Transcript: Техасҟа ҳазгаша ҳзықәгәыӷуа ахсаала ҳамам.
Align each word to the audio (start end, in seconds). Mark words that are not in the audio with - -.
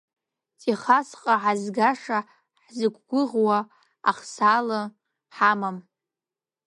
Техасҟа 0.59 1.33
ҳазгаша 1.43 2.17
ҳзықәгәыӷуа 2.63 3.57
ахсаала 4.09 4.79
ҳамам. 5.35 5.77